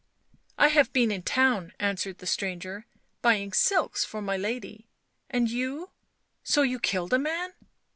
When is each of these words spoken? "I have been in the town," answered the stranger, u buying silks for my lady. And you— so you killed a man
"I 0.57 0.69
have 0.69 0.91
been 0.93 1.11
in 1.11 1.19
the 1.21 1.25
town," 1.25 1.73
answered 1.79 2.17
the 2.17 2.25
stranger, 2.25 2.87
u 2.91 2.99
buying 3.21 3.53
silks 3.53 4.03
for 4.03 4.19
my 4.19 4.35
lady. 4.35 4.87
And 5.29 5.47
you— 5.47 5.91
so 6.43 6.63
you 6.63 6.79
killed 6.79 7.13
a 7.13 7.19
man 7.19 7.53